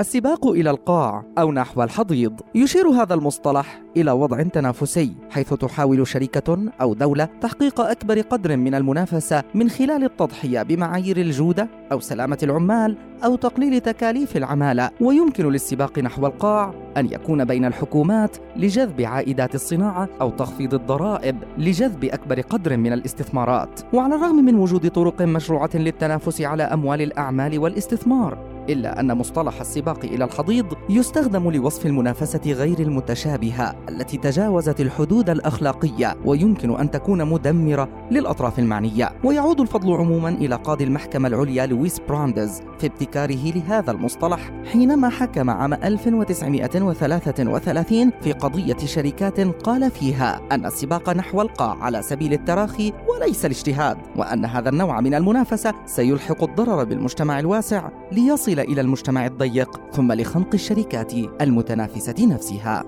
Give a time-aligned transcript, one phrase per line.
[0.00, 2.40] السباق إلى القاع أو نحو الحضيض.
[2.54, 8.74] يشير هذا المصطلح إلى وضع تنافسي حيث تحاول شركة أو دولة تحقيق أكبر قدر من
[8.74, 14.90] المنافسة من خلال التضحية بمعايير الجودة أو سلامة العمال أو تقليل تكاليف العمالة.
[15.00, 22.04] ويمكن للسباق نحو القاع أن يكون بين الحكومات لجذب عائدات الصناعة أو تخفيض الضرائب لجذب
[22.04, 23.80] أكبر قدر من الاستثمارات.
[23.92, 30.04] وعلى الرغم من وجود طرق مشروعة للتنافس على أموال الأعمال والاستثمار إلا أن مصطلح السباق
[30.04, 37.88] إلى الحضيض يستخدم لوصف المنافسة غير المتشابهة التي تجاوزت الحدود الأخلاقية ويمكن أن تكون مدمرة
[38.10, 39.12] للأطراف المعنية.
[39.24, 45.50] ويعود الفضل عموما إلى قاضي المحكمة العليا لويس برانديز في ابتكاره لهذا المصطلح حينما حكم
[45.50, 53.44] عام 1933 في قضية شركات قال فيها أن السباق نحو القاع على سبيل التراخي وليس
[53.44, 60.12] الاجتهاد وأن هذا النوع من المنافسة سيلحق الضرر بالمجتمع الواسع ليصل إلى المجتمع الضيق ثم
[60.12, 62.84] لخنق الشركات المتنافسة نفسها.